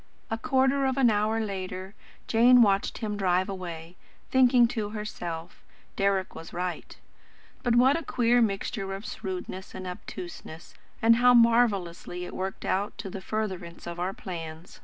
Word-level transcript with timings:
A 0.31 0.37
quarter 0.39 0.87
of 0.87 0.97
an 0.97 1.11
hour 1.11 1.39
later, 1.39 1.93
Jane 2.25 2.63
watched 2.63 2.97
him 2.97 3.17
drive 3.17 3.47
away, 3.47 3.97
thinking 4.31 4.67
to 4.69 4.89
herself: 4.89 5.63
"Deryck 5.95 6.33
was 6.33 6.51
right. 6.53 6.97
But 7.61 7.75
what 7.75 7.95
a 7.95 8.01
queer 8.01 8.41
mixture 8.41 8.93
of 8.95 9.05
shrewdness 9.05 9.75
and 9.75 9.85
obtuseness, 9.85 10.73
and 11.03 11.17
how 11.17 11.35
marvellously 11.35 12.25
it 12.25 12.33
worked 12.33 12.65
out 12.65 12.97
to 12.97 13.11
the 13.11 13.21
furtherance 13.21 13.85
of 13.85 13.99
our 13.99 14.11
plans." 14.11 14.79